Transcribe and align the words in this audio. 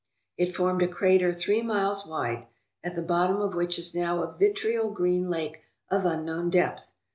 It 0.35 0.55
formed 0.55 0.81
a 0.81 0.87
crater 0.87 1.31
three 1.31 1.61
miles 1.61 2.07
wide, 2.07 2.47
at 2.83 2.95
the 2.95 3.03
bottom 3.03 3.37
of 3.39 3.53
which 3.53 3.77
is 3.77 3.93
now 3.93 4.23
a 4.23 4.33
vitriol 4.35 4.89
green 4.89 5.29
lake 5.29 5.61
of 5.91 6.05
unknown 6.05 6.49
depth. 6.49 6.91